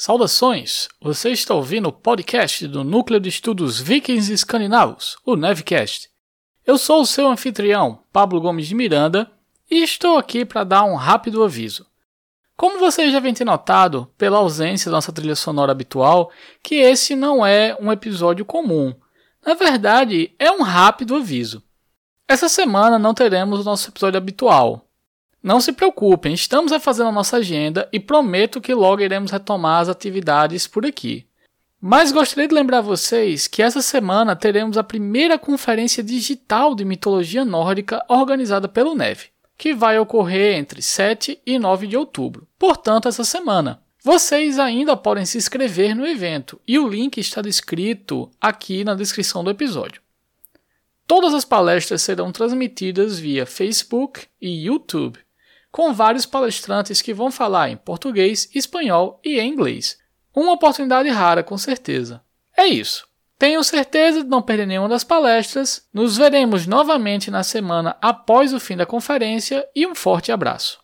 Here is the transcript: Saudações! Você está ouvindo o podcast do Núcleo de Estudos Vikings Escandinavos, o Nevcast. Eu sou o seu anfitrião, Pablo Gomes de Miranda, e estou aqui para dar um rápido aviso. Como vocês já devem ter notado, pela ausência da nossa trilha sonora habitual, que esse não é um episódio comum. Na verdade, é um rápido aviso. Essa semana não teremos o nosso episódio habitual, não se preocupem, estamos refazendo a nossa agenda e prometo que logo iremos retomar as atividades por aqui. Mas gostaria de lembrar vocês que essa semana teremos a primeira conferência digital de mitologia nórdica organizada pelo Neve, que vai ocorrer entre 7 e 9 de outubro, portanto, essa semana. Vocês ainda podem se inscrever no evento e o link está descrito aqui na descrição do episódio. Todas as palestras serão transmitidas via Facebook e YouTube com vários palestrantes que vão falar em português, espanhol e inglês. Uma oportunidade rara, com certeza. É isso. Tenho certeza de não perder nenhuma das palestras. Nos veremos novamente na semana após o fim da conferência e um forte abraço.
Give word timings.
Saudações! 0.00 0.88
Você 1.00 1.30
está 1.30 1.52
ouvindo 1.54 1.88
o 1.88 1.92
podcast 1.92 2.68
do 2.68 2.84
Núcleo 2.84 3.18
de 3.18 3.28
Estudos 3.28 3.80
Vikings 3.80 4.32
Escandinavos, 4.32 5.18
o 5.26 5.34
Nevcast. 5.34 6.08
Eu 6.64 6.78
sou 6.78 7.00
o 7.00 7.04
seu 7.04 7.28
anfitrião, 7.28 8.04
Pablo 8.12 8.40
Gomes 8.40 8.68
de 8.68 8.76
Miranda, 8.76 9.28
e 9.68 9.82
estou 9.82 10.16
aqui 10.16 10.44
para 10.44 10.62
dar 10.62 10.84
um 10.84 10.94
rápido 10.94 11.42
aviso. 11.42 11.84
Como 12.56 12.78
vocês 12.78 13.10
já 13.10 13.18
devem 13.18 13.34
ter 13.34 13.44
notado, 13.44 14.08
pela 14.16 14.38
ausência 14.38 14.88
da 14.88 14.98
nossa 14.98 15.10
trilha 15.10 15.34
sonora 15.34 15.72
habitual, 15.72 16.30
que 16.62 16.76
esse 16.76 17.16
não 17.16 17.44
é 17.44 17.76
um 17.80 17.90
episódio 17.90 18.44
comum. 18.44 18.94
Na 19.44 19.54
verdade, 19.54 20.32
é 20.38 20.48
um 20.48 20.62
rápido 20.62 21.16
aviso. 21.16 21.60
Essa 22.28 22.48
semana 22.48 23.00
não 23.00 23.14
teremos 23.14 23.58
o 23.58 23.64
nosso 23.64 23.90
episódio 23.90 24.18
habitual, 24.18 24.87
não 25.48 25.62
se 25.62 25.72
preocupem, 25.72 26.34
estamos 26.34 26.72
refazendo 26.72 27.08
a 27.08 27.12
nossa 27.12 27.38
agenda 27.38 27.88
e 27.90 27.98
prometo 27.98 28.60
que 28.60 28.74
logo 28.74 29.00
iremos 29.00 29.30
retomar 29.30 29.80
as 29.80 29.88
atividades 29.88 30.66
por 30.66 30.84
aqui. 30.84 31.24
Mas 31.80 32.12
gostaria 32.12 32.46
de 32.46 32.54
lembrar 32.54 32.82
vocês 32.82 33.48
que 33.48 33.62
essa 33.62 33.80
semana 33.80 34.36
teremos 34.36 34.76
a 34.76 34.84
primeira 34.84 35.38
conferência 35.38 36.02
digital 36.02 36.74
de 36.74 36.84
mitologia 36.84 37.46
nórdica 37.46 38.04
organizada 38.10 38.68
pelo 38.68 38.94
Neve, 38.94 39.28
que 39.56 39.72
vai 39.72 39.98
ocorrer 39.98 40.58
entre 40.58 40.82
7 40.82 41.40
e 41.46 41.58
9 41.58 41.86
de 41.86 41.96
outubro, 41.96 42.46
portanto, 42.58 43.08
essa 43.08 43.24
semana. 43.24 43.80
Vocês 44.04 44.58
ainda 44.58 44.98
podem 44.98 45.24
se 45.24 45.38
inscrever 45.38 45.96
no 45.96 46.06
evento 46.06 46.60
e 46.68 46.78
o 46.78 46.86
link 46.86 47.16
está 47.16 47.40
descrito 47.40 48.30
aqui 48.38 48.84
na 48.84 48.94
descrição 48.94 49.42
do 49.42 49.48
episódio. 49.48 50.02
Todas 51.06 51.32
as 51.32 51.46
palestras 51.46 52.02
serão 52.02 52.30
transmitidas 52.30 53.18
via 53.18 53.46
Facebook 53.46 54.26
e 54.42 54.66
YouTube 54.66 55.18
com 55.78 55.94
vários 55.94 56.26
palestrantes 56.26 57.00
que 57.00 57.14
vão 57.14 57.30
falar 57.30 57.70
em 57.70 57.76
português, 57.76 58.50
espanhol 58.52 59.20
e 59.24 59.40
inglês. 59.40 59.96
Uma 60.34 60.54
oportunidade 60.54 61.08
rara, 61.08 61.44
com 61.44 61.56
certeza. 61.56 62.20
É 62.56 62.66
isso. 62.66 63.06
Tenho 63.38 63.62
certeza 63.62 64.24
de 64.24 64.28
não 64.28 64.42
perder 64.42 64.66
nenhuma 64.66 64.88
das 64.88 65.04
palestras. 65.04 65.86
Nos 65.94 66.16
veremos 66.16 66.66
novamente 66.66 67.30
na 67.30 67.44
semana 67.44 67.96
após 68.02 68.52
o 68.52 68.58
fim 68.58 68.76
da 68.76 68.84
conferência 68.84 69.64
e 69.72 69.86
um 69.86 69.94
forte 69.94 70.32
abraço. 70.32 70.80